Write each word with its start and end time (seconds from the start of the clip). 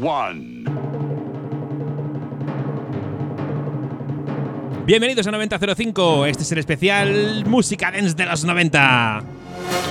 one. 0.00 0.64
Bienvenidos 4.86 5.26
a 5.26 5.30
9005, 5.30 6.26
este 6.26 6.44
es 6.44 6.52
el 6.52 6.58
especial 6.58 7.44
Música 7.46 7.90
Dance 7.90 8.14
de 8.14 8.24
los 8.24 8.44
90. 8.44 9.22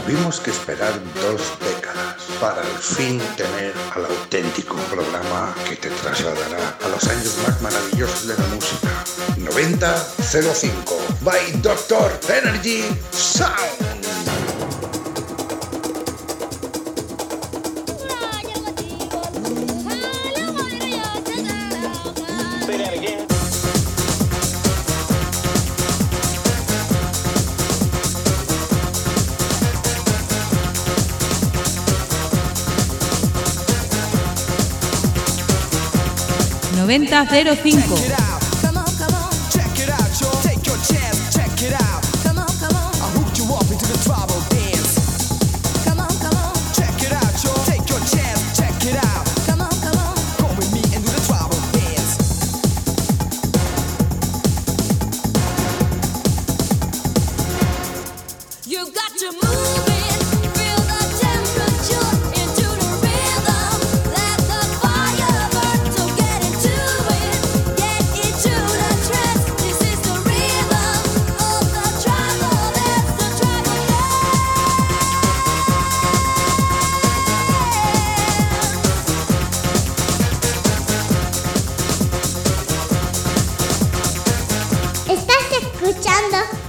Tuvimos 0.05 0.39
que 0.39 0.49
esperar 0.49 0.93
dos 1.21 1.53
décadas 1.59 2.23
para 2.41 2.61
al 2.61 2.67
fin 2.79 3.19
tener 3.35 3.73
al 3.95 4.05
auténtico 4.05 4.75
programa 4.89 5.53
que 5.69 5.75
te 5.75 5.89
trasladará 5.89 6.77
a 6.83 6.89
los 6.89 7.07
años 7.07 7.37
más 7.45 7.61
maravillosos 7.61 8.27
de 8.27 8.33
la 8.33 8.47
música. 8.55 8.87
9005 9.37 10.97
by 11.21 11.61
Doctor 11.61 12.19
Energy 12.29 12.83
Sound. 13.11 13.86
9005. 36.87 38.36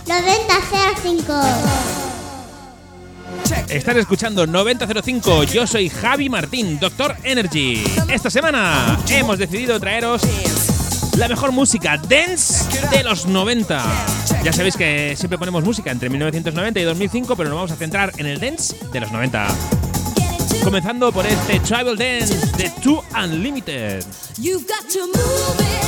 9005. 0.09 1.35
Están 3.69 3.99
escuchando 3.99 4.47
9005, 4.47 5.45
yo 5.45 5.67
soy 5.67 5.91
Javi 5.91 6.31
Martín, 6.31 6.79
Doctor 6.81 7.15
Energy. 7.23 7.85
Esta 8.09 8.31
semana 8.31 8.99
hemos 9.11 9.39
decidido 9.39 9.79
traeros 9.79 10.23
la 11.19 11.29
mejor 11.29 11.53
música 11.53 11.99
dance 12.09 12.65
de 12.91 13.03
los 13.03 13.27
90. 13.27 13.85
Ya 14.43 14.53
sabéis 14.53 14.77
que 14.77 15.15
siempre 15.15 15.37
ponemos 15.37 15.63
música 15.63 15.91
entre 15.91 16.09
1990 16.09 16.81
y 16.81 16.85
2005, 16.85 17.37
pero 17.37 17.51
nos 17.51 17.57
vamos 17.57 17.73
a 17.73 17.77
centrar 17.77 18.13
en 18.17 18.27
el 18.27 18.41
dance 18.41 18.75
de 18.91 19.01
los 19.01 19.13
90. 19.13 19.47
Comenzando 20.65 21.13
por 21.13 21.27
este 21.27 21.61
Tribal 21.61 21.99
Dance 21.99 22.35
de 22.57 22.71
Two 22.83 23.03
Unlimited. 23.15 24.05
You've 24.39 24.67
got 24.67 24.89
to 24.91 25.07
move 25.07 25.61
it, 25.61 25.88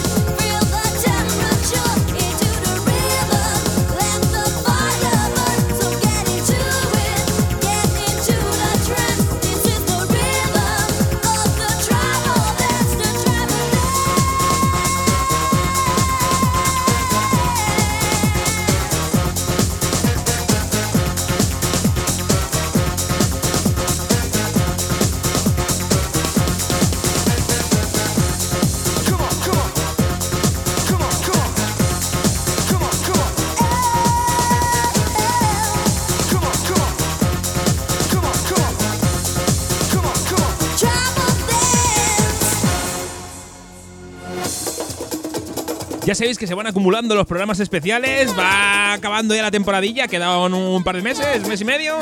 Ya 46.10 46.16
sabéis 46.16 46.38
que 46.38 46.48
se 46.48 46.54
van 46.54 46.66
acumulando 46.66 47.14
los 47.14 47.24
programas 47.24 47.60
especiales, 47.60 48.36
va 48.36 48.94
acabando 48.94 49.32
ya 49.32 49.42
la 49.42 49.52
temporadilla, 49.52 50.08
quedaban 50.08 50.52
un 50.54 50.82
par 50.82 50.96
de 50.96 51.02
meses, 51.02 51.46
mes 51.46 51.60
y 51.60 51.64
medio. 51.64 51.94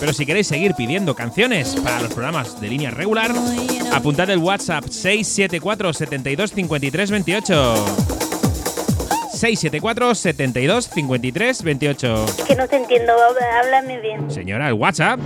Pero 0.00 0.12
si 0.12 0.26
queréis 0.26 0.48
seguir 0.48 0.74
pidiendo 0.74 1.14
canciones 1.14 1.76
para 1.76 2.00
los 2.00 2.12
programas 2.12 2.60
de 2.60 2.66
línea 2.66 2.90
regular, 2.90 3.32
apuntad 3.92 4.28
el 4.30 4.38
WhatsApp 4.38 4.84
674 4.84 5.92
72 5.92 6.50
53 6.50 7.10
28. 7.12 7.74
674 9.32 10.14
72 10.16 10.88
53 10.88 11.62
28. 11.62 12.26
Que 12.48 12.56
no 12.56 12.66
te 12.66 12.76
entiendo, 12.78 13.12
háblame 13.60 14.00
bien. 14.00 14.28
Señora, 14.28 14.66
el 14.66 14.74
WhatsApp. 14.74 15.20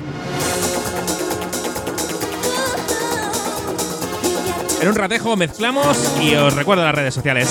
En 4.80 4.88
un 4.88 4.94
ratejo 4.94 5.36
mezclamos 5.36 5.96
y 6.20 6.34
os 6.34 6.54
recuerdo 6.54 6.84
las 6.84 6.94
redes 6.94 7.14
sociales. 7.14 7.48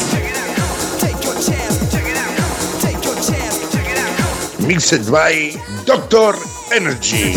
Mixed 4.60 5.10
by 5.10 5.60
Doctor 5.86 6.38
Energy. 6.72 7.36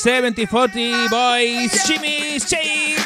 7040 0.00 1.10
Boys, 1.10 1.86
Jimmy, 1.86 2.38
Shake. 2.38 2.99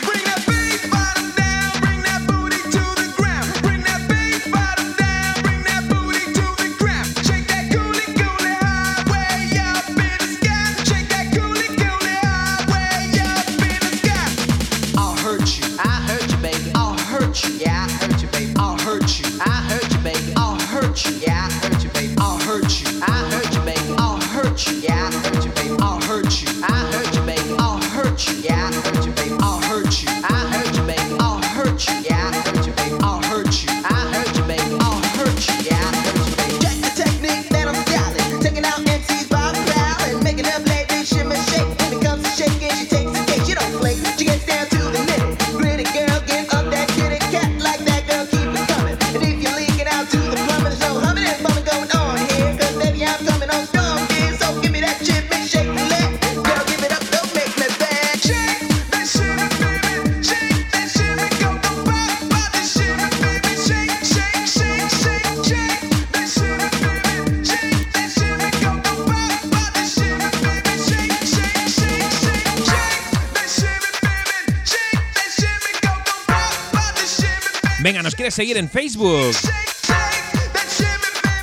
seguir 78.34 78.56
en 78.56 78.68
Facebook. 78.68 79.36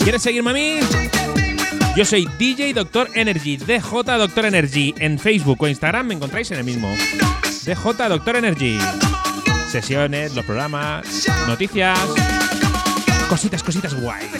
¿Quieres 0.02 0.22
seguirme 0.22 0.52
a 0.52 0.54
mí? 0.54 0.80
Yo 1.96 2.06
soy 2.06 2.26
DJ 2.40 2.74
Doctor 2.74 3.10
Energy, 3.14 3.58
DJ 3.58 4.18
Doctor 4.18 4.46
Energy. 4.46 4.96
En 4.98 5.20
Facebook 5.20 5.62
o 5.62 5.68
Instagram 5.68 6.08
me 6.08 6.14
encontráis 6.14 6.50
en 6.52 6.60
el 6.60 6.64
mismo. 6.64 6.88
DJ 7.66 8.08
Doctor 8.08 8.38
Energy. 8.38 8.80
Sesiones, 9.70 10.36
los 10.36 10.46
programas, 10.46 11.28
noticias. 11.48 12.00
Cositas, 13.28 13.62
cositas 13.62 13.94
guays. 13.94 14.32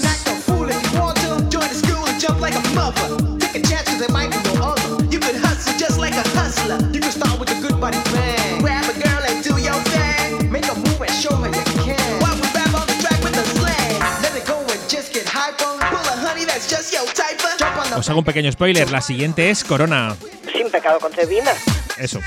hago 18.14 18.20
un 18.20 18.26
pequeño 18.26 18.52
spoiler. 18.52 18.92
La 18.92 19.02
siguiente 19.02 19.50
es 19.50 19.64
Corona. 19.64 20.16
Sin 20.56 20.70
pecado 20.70 21.00
concebida. 21.00 21.54
Eso. 21.98 22.20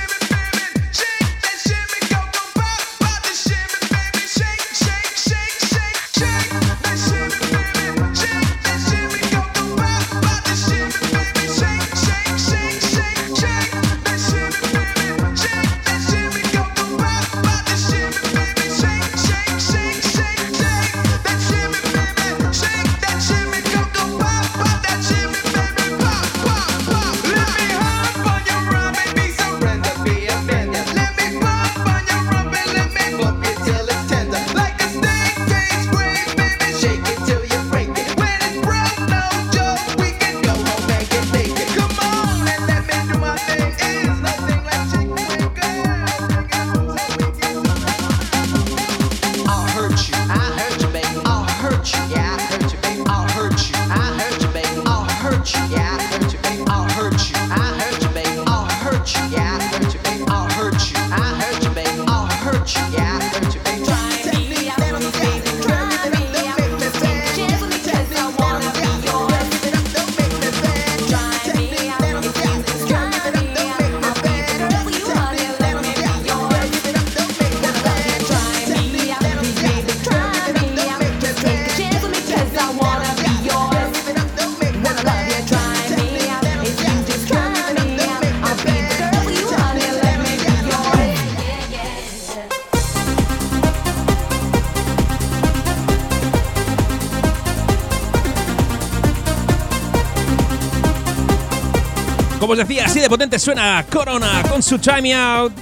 como 102.46 102.60
os 102.60 102.68
decía, 102.68 102.84
así 102.84 103.00
de 103.00 103.08
potente 103.08 103.40
suena 103.40 103.84
Corona 103.90 104.44
con 104.48 104.62
su 104.62 104.78
Time 104.78 105.12
Out. 105.14 105.52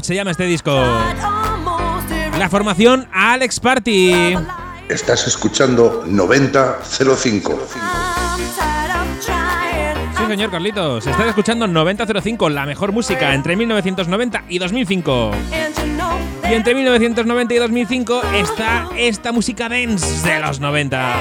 Se 0.00 0.14
llama 0.14 0.30
este 0.30 0.44
disco. 0.44 0.72
La 2.38 2.48
formación 2.48 3.06
Alex 3.12 3.60
Party. 3.60 4.34
Estás 4.88 5.26
escuchando 5.26 6.04
9005. 6.06 7.60
Sí, 10.16 10.26
señor 10.26 10.50
Carlitos. 10.50 11.06
Estás 11.06 11.26
escuchando 11.26 11.66
9005, 11.66 12.48
la 12.48 12.64
mejor 12.64 12.92
música 12.92 13.34
entre 13.34 13.54
1990 13.54 14.44
y 14.48 14.58
2005. 14.58 15.32
Y 16.48 16.54
entre 16.54 16.74
1990 16.74 17.54
y 17.54 17.58
2005 17.58 18.22
está 18.34 18.88
esta 18.96 19.32
música 19.32 19.68
dance 19.68 20.26
de 20.26 20.40
los 20.40 20.58
90. 20.58 21.14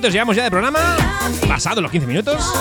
llevamos 0.00 0.36
ya 0.36 0.44
de 0.44 0.50
programa. 0.50 0.96
Pasado 1.46 1.80
los 1.80 1.90
15 1.90 2.06
minutos. 2.06 2.52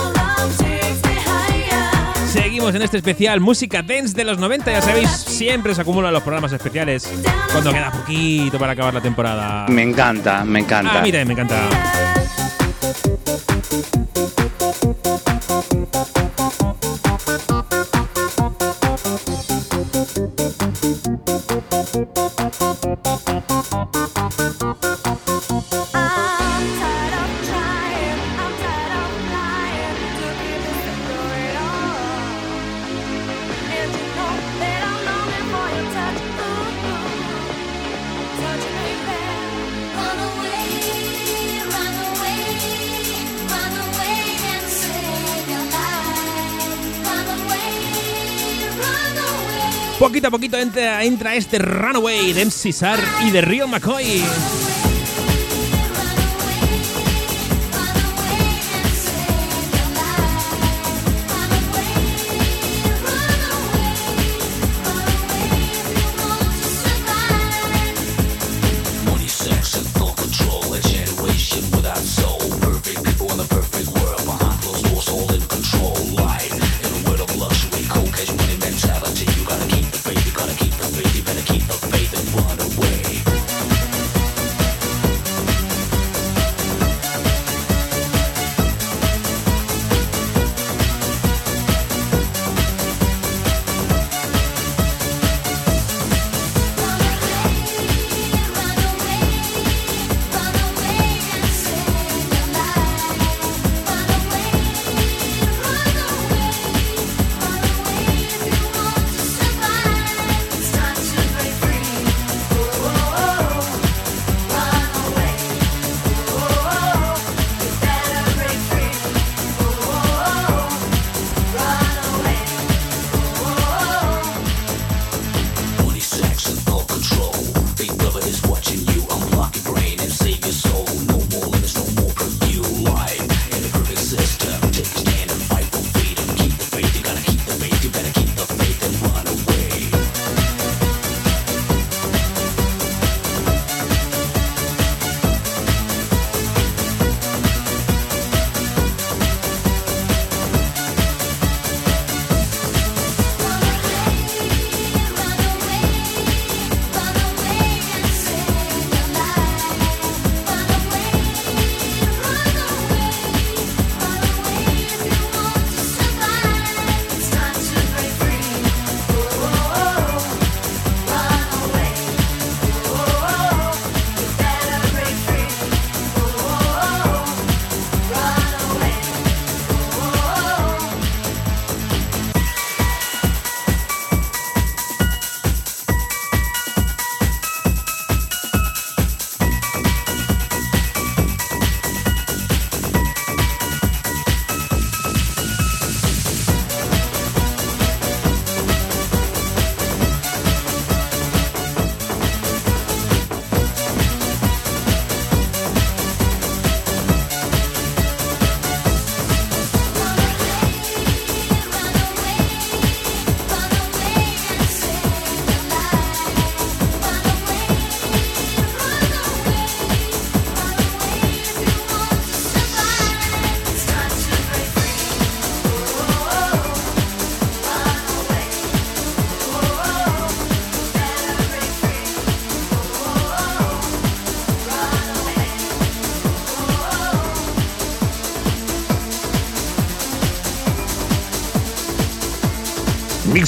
Seguimos 2.28 2.76
en 2.76 2.82
este 2.82 2.98
especial 2.98 3.40
Música 3.40 3.82
Dance 3.82 4.14
de 4.14 4.24
los 4.24 4.38
90. 4.38 4.72
Ya 4.72 4.82
sabéis, 4.82 5.10
siempre 5.10 5.74
se 5.74 5.82
acumulan 5.82 6.14
los 6.14 6.24
programas 6.24 6.52
especiales 6.52 7.10
cuando 7.52 7.72
queda 7.72 7.92
poquito 7.92 8.60
para 8.60 8.74
acabar 8.74 8.94
la 8.94 9.02
temporada. 9.02 9.66
Me 9.68 9.84
encanta, 9.84 10.44
me 10.46 10.60
encanta. 10.60 11.00
A 11.00 11.02
me 11.02 11.34
encanta. 11.34 11.58
poquito 50.32 50.58
entra, 50.58 51.04
entra 51.04 51.36
este 51.36 51.60
Runaway 51.60 52.34
de 52.34 52.46
MC 52.46 52.72
Sar 52.72 53.00
y 53.28 53.32
de 53.32 53.42
Real 53.42 53.68
McCoy. 53.68 54.91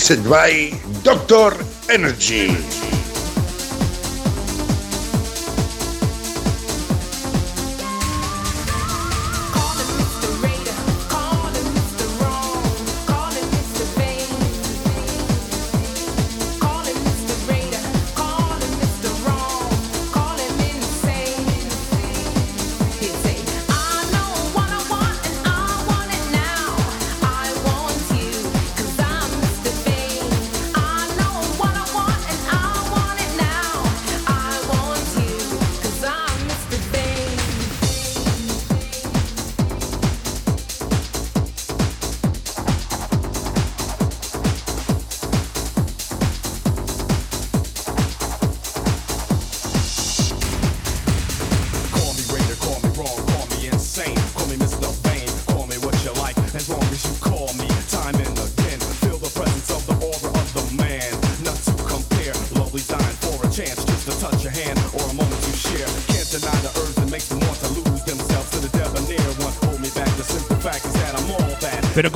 Mixed 0.04 0.30
by 0.30 0.78
Doctor 1.04 1.56
Energy. 1.90 2.83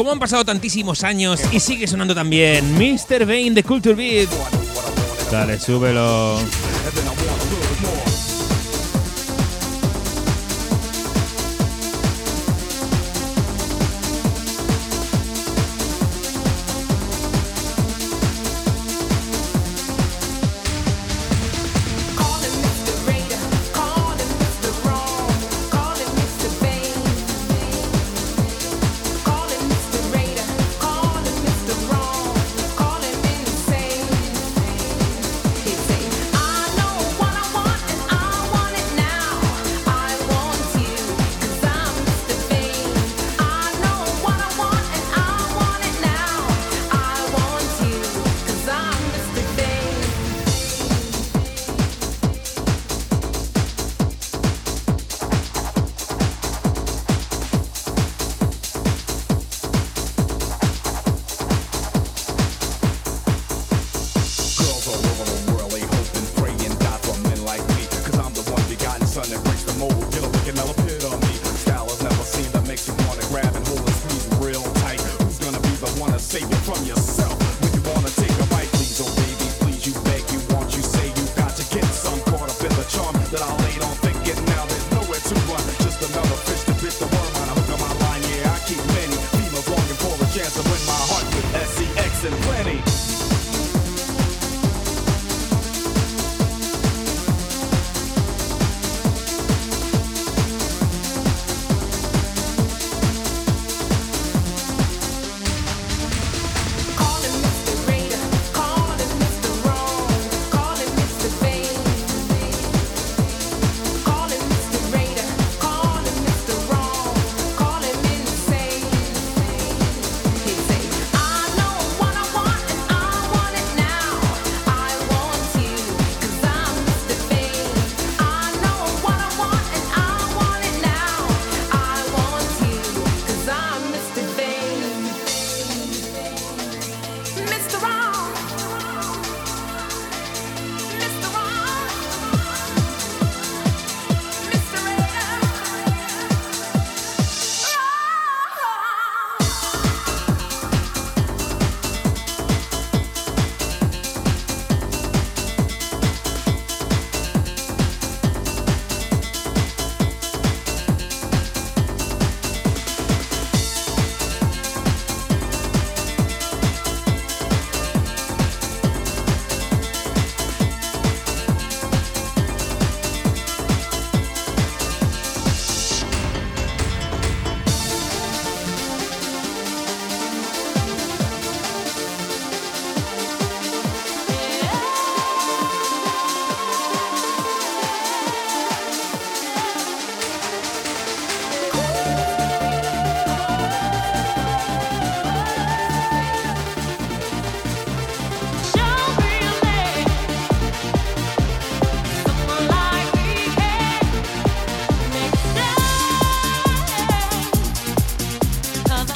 cómo 0.07 0.13
han 0.13 0.19
pasado 0.19 0.45
tantísimos 0.45 1.03
años 1.03 1.41
y 1.51 1.59
sigue 1.59 1.85
sonando 1.85 2.15
también 2.15 2.63
Mr. 2.75 3.25
Bane 3.25 3.51
de 3.51 3.61
Culture 3.61 3.93
Beat. 3.93 4.29
Dale, 5.29 5.59
súbelo. 5.59 6.39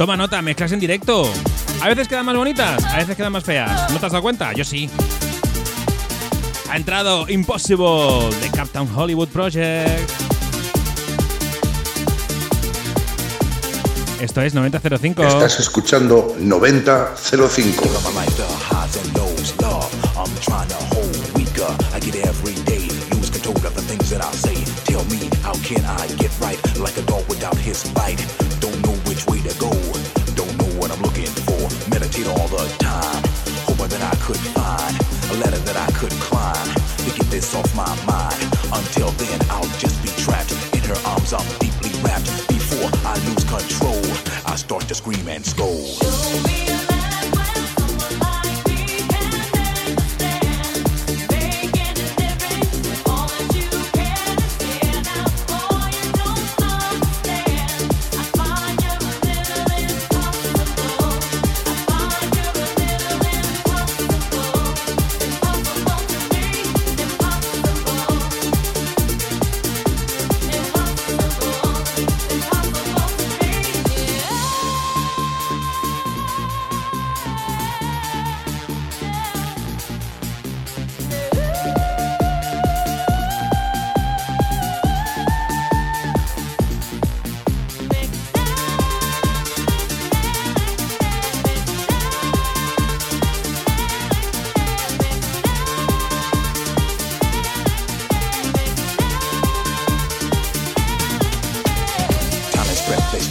Toma 0.01 0.17
nota, 0.17 0.41
mezclas 0.41 0.71
en 0.71 0.79
directo. 0.79 1.31
A 1.79 1.87
veces 1.87 2.07
quedan 2.07 2.25
más 2.25 2.35
bonitas, 2.35 2.83
a 2.85 2.97
veces 2.97 3.15
quedan 3.15 3.31
más 3.31 3.43
feas. 3.43 3.91
¿No 3.91 3.99
te 3.99 4.07
has 4.07 4.11
dado 4.11 4.23
cuenta? 4.23 4.51
Yo 4.53 4.65
sí. 4.65 4.89
Ha 6.71 6.75
entrado 6.75 7.29
Impossible 7.29 8.35
de 8.41 8.49
Captain 8.49 8.89
Hollywood 8.95 9.27
Project. 9.27 10.09
Esto 14.19 14.41
es 14.41 14.55
9005. 14.55 15.21
Estás 15.21 15.59
escuchando 15.59 16.35
9005. 16.39 17.83
Me, 25.09 25.19
can 25.63 25.83
I 25.83 26.07
get 26.17 26.31
right 26.39 26.79
like 26.79 26.95
a 26.97 27.01
dog 27.01 27.27
without 27.27 27.57
his 27.57 27.83
bite? 27.93 28.30
Could 34.31 34.53
find 34.55 34.95
a 35.31 35.43
ladder 35.43 35.59
that 35.59 35.75
I 35.75 35.91
could 35.99 36.11
climb 36.11 36.67
to 37.03 37.17
get 37.17 37.29
this 37.29 37.53
off 37.53 37.75
my 37.75 37.93
mind. 38.05 38.41
Until 38.71 39.09
then, 39.19 39.41
I'll 39.49 39.67
just 39.77 40.01
be 40.01 40.09
trapped 40.23 40.53
in 40.73 40.81
her 40.83 40.95
arms. 41.05 41.33
I'm 41.33 41.45
deeply 41.59 41.91
wrapped. 42.01 42.47
Before 42.47 42.89
I 43.05 43.15
lose 43.27 43.43
control, 43.43 44.01
I 44.45 44.55
start 44.55 44.87
to 44.87 44.95
scream 44.95 45.27
and 45.27 45.45
scold. 45.45 46.00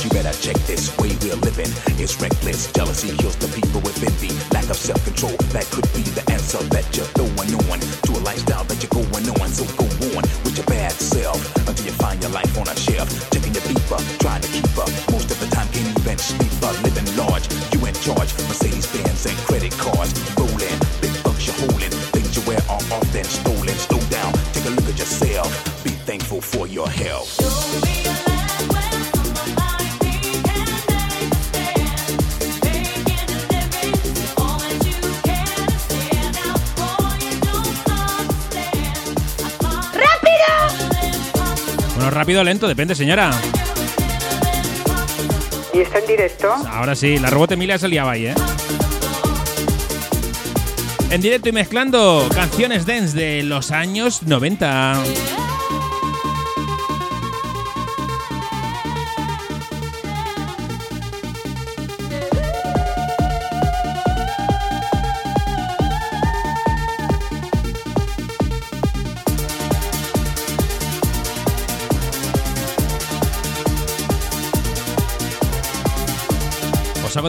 You 0.04 0.10
better 0.10 0.30
check 0.38 0.56
this 0.70 0.94
way 0.98 1.10
we're 1.22 1.40
living. 1.42 1.70
It's 1.98 2.20
reckless, 2.20 2.70
jealousy 2.72 3.10
kills 3.16 3.36
the 3.36 3.48
people 3.50 3.80
with 3.82 3.98
envy. 3.98 4.30
Lack 4.54 4.70
of 4.70 4.76
self 4.76 5.02
control, 5.04 5.34
that 5.50 5.66
could 5.74 5.88
be 5.96 6.06
the 6.14 6.22
answer 6.30 6.62
that 6.70 6.86
you're 6.94 7.10
throwing 7.18 7.54
on 7.66 7.80
to 8.06 8.10
a 8.14 8.20
lifestyle 8.22 8.64
that 8.64 8.78
you're 8.78 8.94
going 8.94 9.26
on. 9.40 9.48
So 9.50 9.66
go 9.74 9.86
on 10.14 10.24
with 10.46 10.54
your 10.56 10.66
bad 10.66 10.92
self 10.92 11.40
until 11.66 11.86
you 11.86 11.92
find 11.98 12.22
your 12.22 12.30
life 12.30 12.54
on 12.58 12.68
a 12.68 12.76
shelf. 12.76 13.10
Checking 13.34 13.54
your 13.54 13.66
beeper, 13.66 13.98
trying 14.22 14.42
to 14.42 14.48
keep 14.54 14.70
up. 14.78 14.90
Most 15.10 15.30
of 15.30 15.38
the 15.42 15.48
time, 15.50 15.66
can't 15.74 15.90
even 15.90 16.18
sleep 16.18 16.54
up. 16.62 16.76
Living 16.86 17.08
large, 17.18 17.50
you 17.74 17.80
in 17.82 17.94
charge. 17.98 18.30
Mercedes 18.46 18.86
Benz 18.94 19.26
and 19.26 19.38
credit 19.48 19.74
cards. 19.74 20.14
Rolling, 20.38 20.78
big 21.02 21.14
bucks 21.26 21.50
you're 21.50 21.58
holding. 21.66 21.90
Things 22.14 22.30
you 22.38 22.42
wear 22.46 22.62
are 22.70 22.84
often 22.94 23.24
stolen. 23.26 23.74
Slow 23.74 24.02
down, 24.06 24.32
take 24.54 24.66
a 24.66 24.72
look 24.76 24.86
at 24.86 24.98
yourself. 24.98 25.50
Be 25.82 25.90
thankful 26.06 26.40
for 26.40 26.70
your 26.70 26.88
health. 26.88 28.29
Bueno, 42.10 42.22
rápido 42.22 42.40
o 42.40 42.44
lento, 42.44 42.66
depende, 42.66 42.96
señora. 42.96 43.30
¿Y 45.72 45.78
está 45.78 46.00
en 46.00 46.06
directo? 46.08 46.52
Ahora 46.68 46.96
sí, 46.96 47.20
la 47.20 47.30
robot 47.30 47.52
Emilia 47.52 47.78
se 47.78 47.86
liaba 47.86 48.10
ahí, 48.10 48.26
¿eh? 48.26 48.34
En 51.08 51.20
directo 51.20 51.50
y 51.50 51.52
mezclando 51.52 52.28
canciones 52.34 52.84
dance 52.84 53.16
de 53.16 53.44
los 53.44 53.70
años 53.70 54.24
90. 54.24 55.00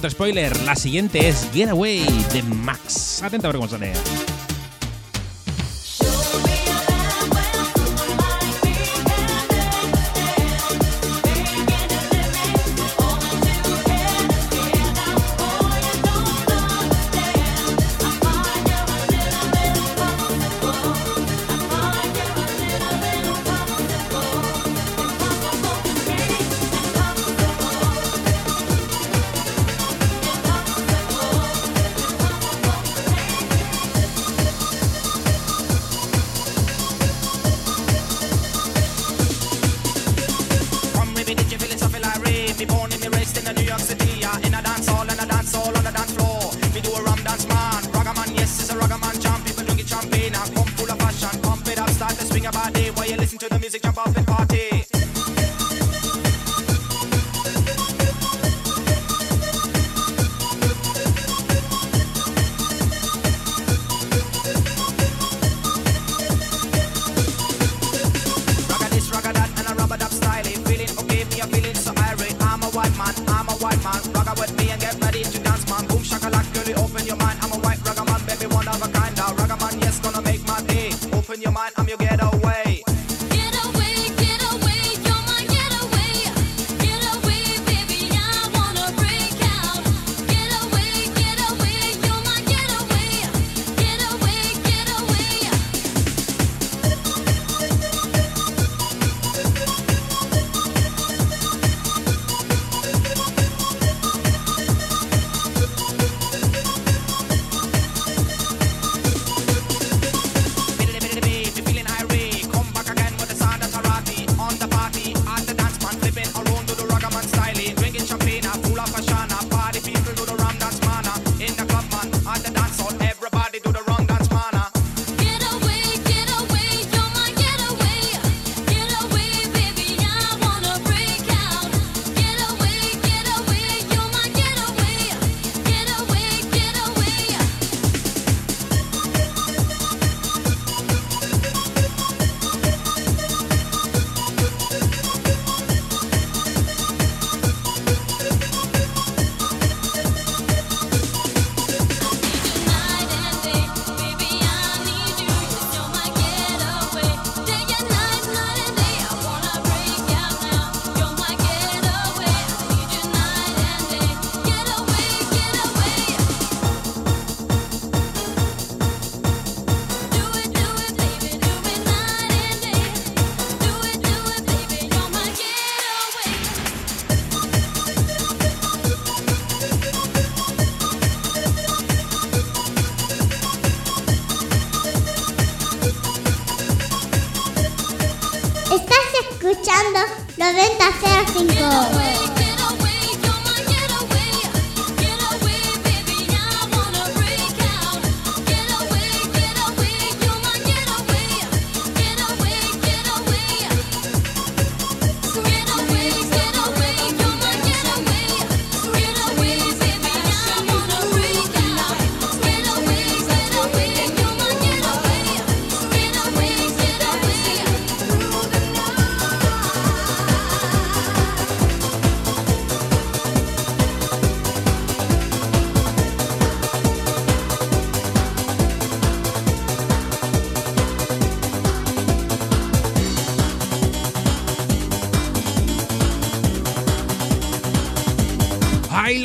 Spoiler. 0.10 0.56
La 0.62 0.76
siguiente 0.76 1.28
es 1.28 1.48
Getaway 1.54 2.06
de 2.34 2.44
Max. 2.44 3.22
Atenta 3.22 3.48
a 3.48 3.52
ver 3.52 3.58
cómo 3.58 3.70
sale. 3.70 3.94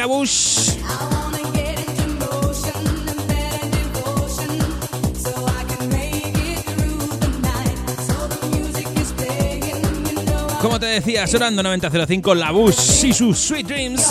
Bush. 0.07 0.71
Como 10.63 10.81
te 10.81 10.87
decía, 10.87 11.27
sonando 11.27 11.63
9005, 11.63 12.35
La 12.35 12.51
Bush 12.51 13.05
y 13.05 13.13
sus 13.13 13.39
Sweet 13.39 13.67
Dreams. 13.67 14.05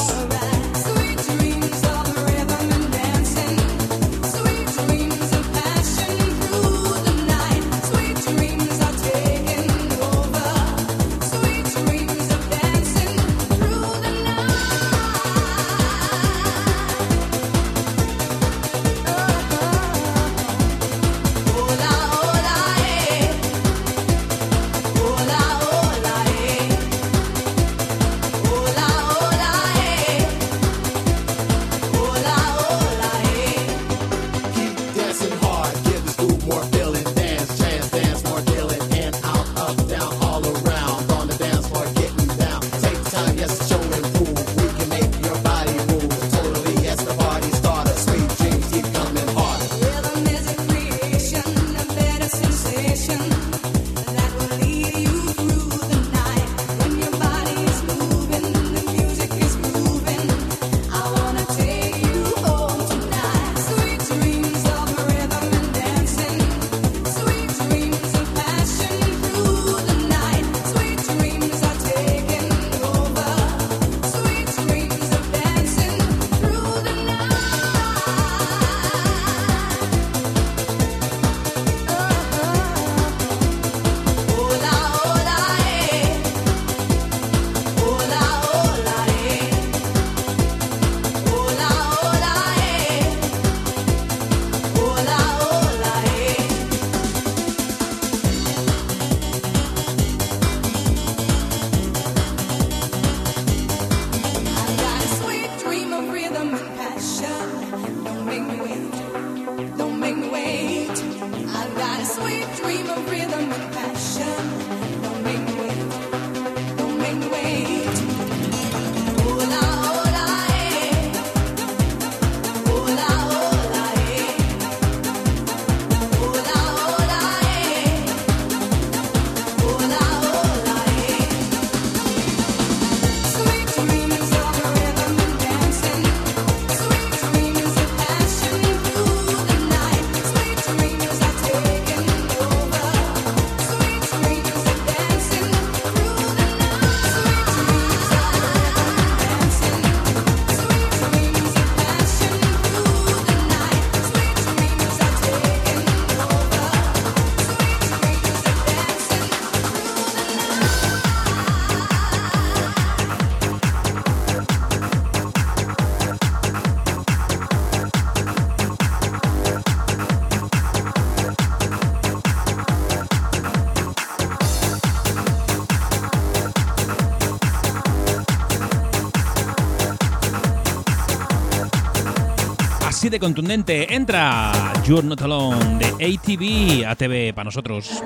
de 183.10 183.20
contundente 183.20 183.93
entra 183.93 184.51
You're 184.86 185.06
Not 185.06 185.22
Alone 185.22 185.78
de 185.78 185.88
ATV 185.93 186.88
ATV 186.88 187.34
para 187.36 187.43
nosotros. 187.43 188.03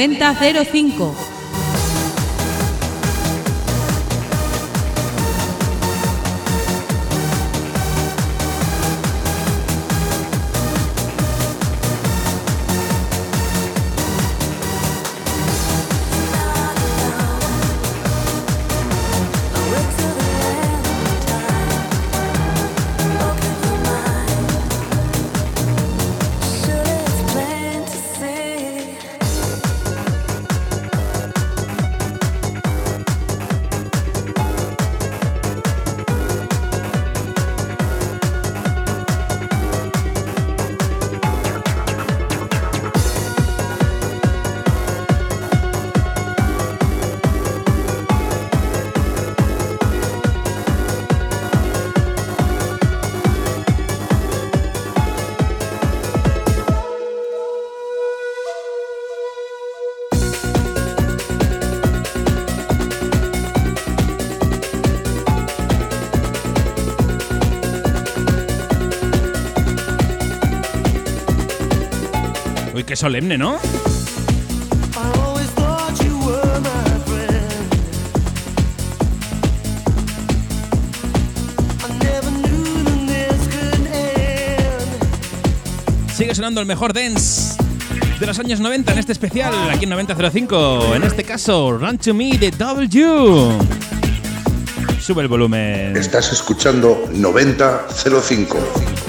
9005. 0.00 1.29
solemne, 73.00 73.38
¿no? 73.38 73.58
Sigue 86.14 86.34
sonando 86.34 86.60
el 86.60 86.66
mejor 86.66 86.92
dance 86.92 87.56
de 88.20 88.26
los 88.26 88.38
años 88.38 88.60
90 88.60 88.92
en 88.92 88.98
este 88.98 89.12
especial, 89.12 89.54
aquí 89.70 89.84
en 89.84 89.90
9005. 89.90 90.94
En 90.96 91.02
este 91.04 91.24
caso, 91.24 91.78
Run 91.78 91.96
to 91.96 92.12
Me 92.12 92.36
de 92.36 92.50
W. 92.50 93.56
Sube 95.00 95.22
el 95.22 95.28
volumen. 95.28 95.96
Estás 95.96 96.30
escuchando 96.34 97.08
9005. 97.14 98.99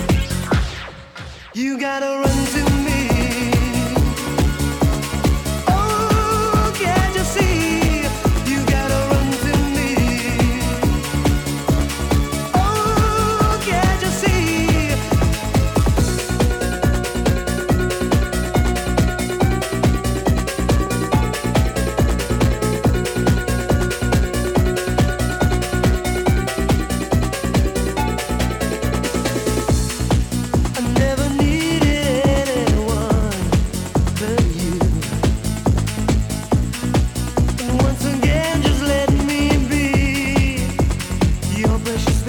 selfish 41.84 42.21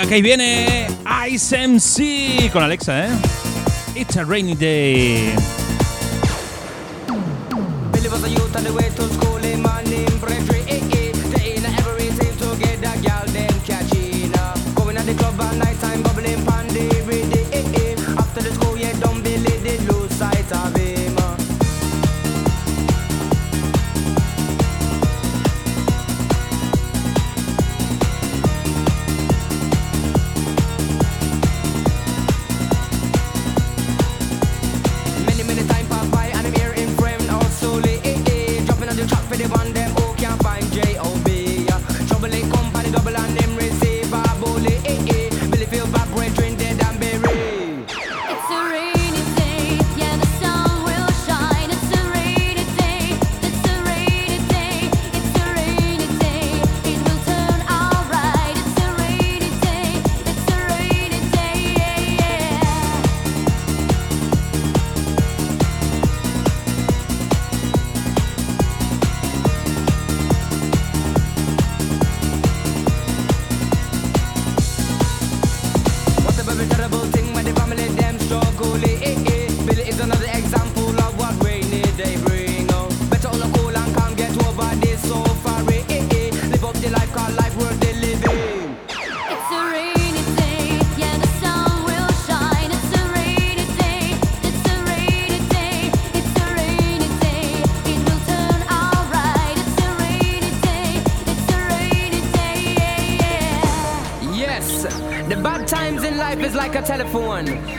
Venga, 0.00 0.14
ahí 0.14 0.22
viene 0.22 0.86
Ice 1.28 1.66
MC 1.66 2.52
con 2.52 2.62
Alexa, 2.62 3.06
¿eh? 3.06 3.10
It's 3.96 4.16
a 4.16 4.24
rainy 4.24 4.54
day. 4.54 5.34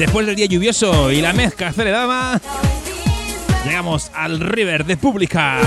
Después 0.00 0.26
del 0.26 0.34
día 0.34 0.46
lluvioso 0.46 1.10
y 1.10 1.20
la 1.20 1.34
mezcla 1.34 1.68
acelerada, 1.68 2.40
llegamos 3.66 4.10
al 4.14 4.40
River 4.40 4.86
de 4.86 4.96
Publicar. 4.96 5.60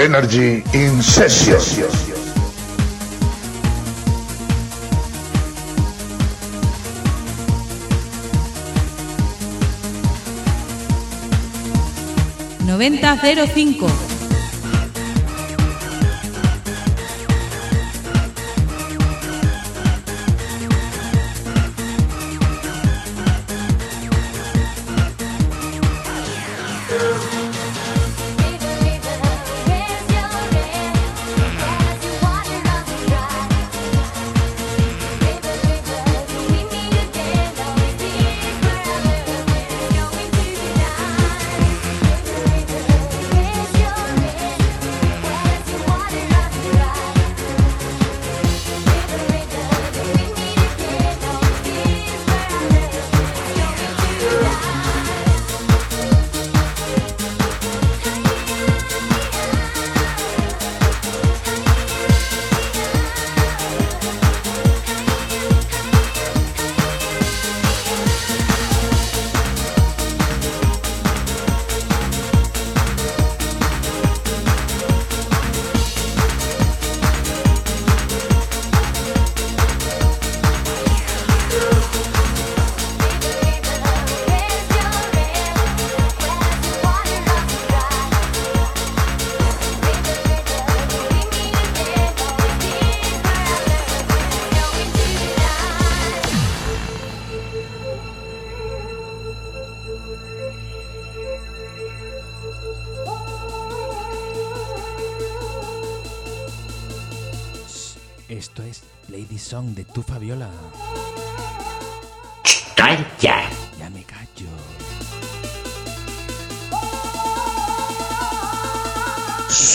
Energy 0.00 0.62
in 0.72 1.02
noventa 12.64 13.18
cero 13.20 13.46
cinco. 13.52 14.09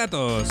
Datos. 0.00 0.48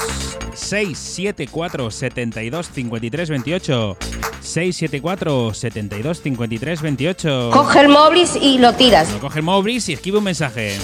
674 0.54 1.91
72 1.91 2.70
53 2.72 3.30
28. 3.30 3.97
674 4.41 5.54
72 5.54 6.22
53 6.22 6.82
28. 6.82 7.50
Coge 7.52 7.80
el 7.80 7.89
móvil 7.89 8.28
y 8.41 8.58
lo 8.60 8.74
tiras. 8.74 9.12
Lo 9.12 9.20
coge 9.20 9.39
el 9.39 9.45
móvil 9.45 9.82
y 9.86 9.93
escribe 9.93 10.20
un 10.20 10.24
mensaje. 10.24 10.78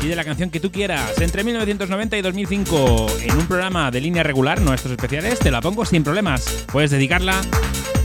Pide 0.00 0.16
la 0.16 0.24
canción 0.24 0.50
que 0.50 0.60
tú 0.60 0.70
quieras. 0.70 1.18
Entre 1.20 1.44
1990 1.44 2.16
y 2.16 2.22
2005, 2.22 3.06
en 3.22 3.36
un 3.36 3.46
programa 3.46 3.90
de 3.90 4.00
línea 4.00 4.22
regular, 4.22 4.60
nuestros 4.60 4.92
especiales, 4.92 5.38
te 5.38 5.50
la 5.50 5.62
pongo 5.62 5.84
sin 5.84 6.04
problemas. 6.04 6.44
Puedes 6.72 6.90
dedicarla, 6.90 7.40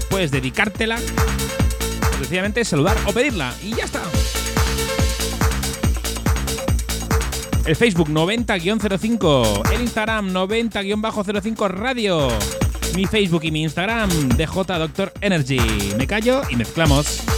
puedes 0.10 0.32
dedicártela, 0.32 0.97
sencillamente 2.20 2.64
saludar 2.64 2.95
o 3.06 3.12
pedirla. 3.12 3.54
Y 3.64 3.76
ya 3.76 3.84
está. 3.84 4.02
El 7.70 7.76
Facebook 7.76 8.10
90-05. 8.10 9.72
El 9.72 9.82
Instagram 9.82 10.34
90-05 10.34 11.70
Radio. 11.70 12.28
Mi 12.96 13.06
Facebook 13.06 13.44
y 13.44 13.52
mi 13.52 13.62
Instagram 13.62 14.10
DJ 14.30 14.64
Doctor 14.66 15.14
Energy. 15.22 15.60
Me 15.96 16.08
callo 16.08 16.42
y 16.50 16.56
mezclamos. 16.56 17.29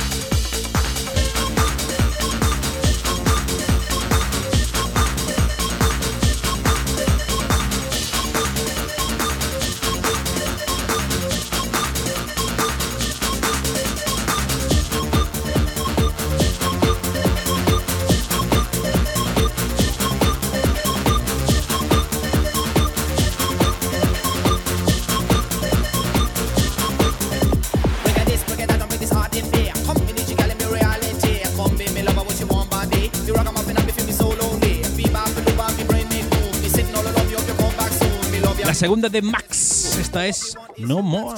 segunda 38.82 39.10
de 39.10 39.22
Max. 39.22 40.00
Esta 40.00 40.26
es 40.26 40.58
No 40.80 41.04
More. 41.04 41.38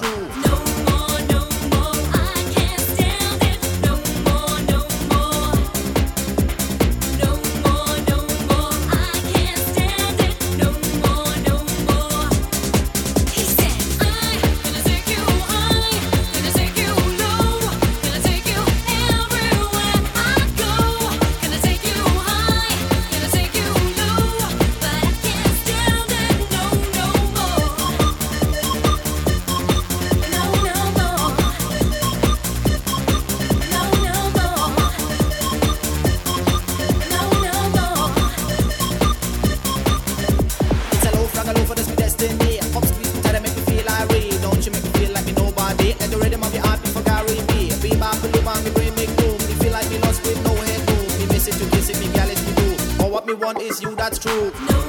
is 53.74 53.82
you, 53.82 53.96
that's 53.96 54.20
true. 54.20 54.52
No. 54.70 54.83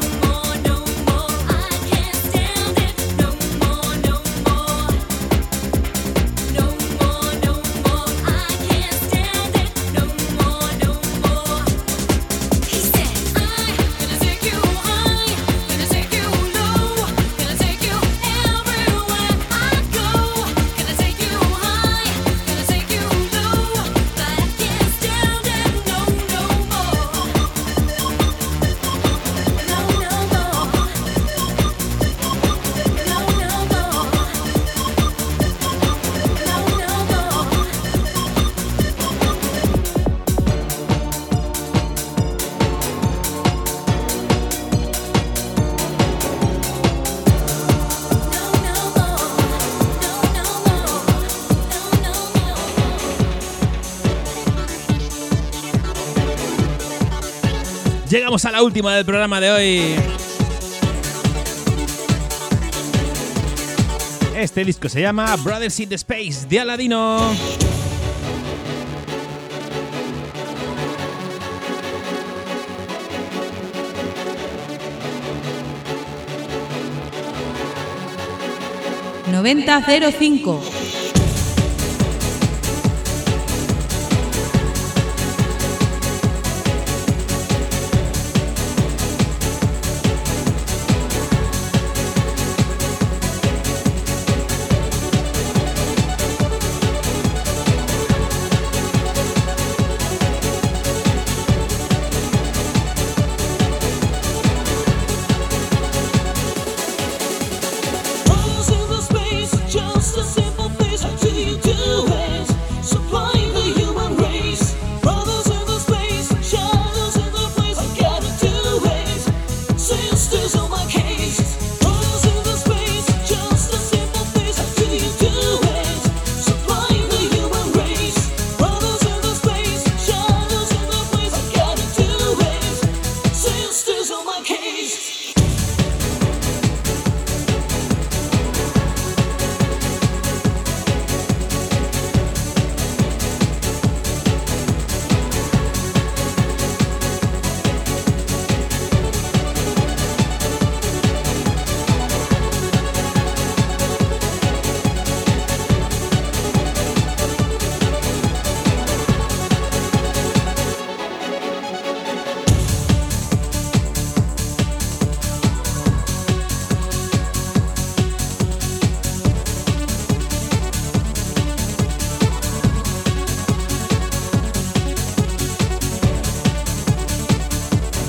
Llegamos 58.15 58.45
a 58.45 58.53
la 58.53 58.63
última 58.63 58.95
del 58.95 59.05
programa 59.05 59.41
de 59.41 59.51
hoy. 59.51 59.97
Este 64.37 64.65
disco 64.65 64.89
se 64.89 65.01
llama 65.01 65.35
Brothers 65.43 65.81
in 65.81 65.89
the 65.89 65.97
Space 65.97 66.47
de 66.49 66.61
Aladino. 66.61 67.35
¡9005! 79.27 80.94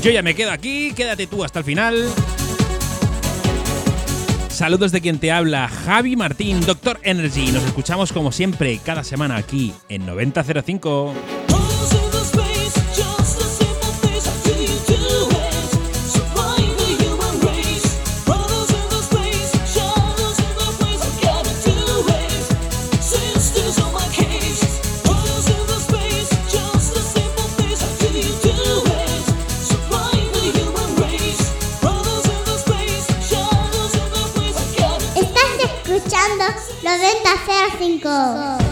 Yo 0.06 0.12
ya 0.12 0.22
me 0.22 0.36
quedo 0.36 0.52
aquí, 0.52 0.94
quédate 0.94 1.26
tú 1.26 1.44
hasta 1.44 1.58
el 1.58 1.66
final. 1.66 2.08
Saludos 4.50 4.92
de 4.92 5.02
quien 5.02 5.18
te 5.18 5.32
habla, 5.32 5.68
Javi 5.68 6.16
Martín, 6.16 6.62
Doctor 6.62 7.00
Energy. 7.02 7.52
Nos 7.52 7.64
escuchamos 7.64 8.14
como 8.14 8.32
siempre 8.32 8.80
cada 8.86 9.04
semana 9.04 9.36
aquí 9.36 9.74
en 9.90 10.06
9005. 10.06 11.35
letting 37.86 38.00
go. 38.00 38.65